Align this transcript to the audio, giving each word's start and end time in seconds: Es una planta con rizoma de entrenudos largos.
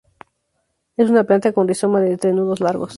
Es 0.97 1.11
una 1.11 1.25
planta 1.25 1.53
con 1.53 1.67
rizoma 1.67 2.01
de 2.01 2.13
entrenudos 2.13 2.59
largos. 2.59 2.89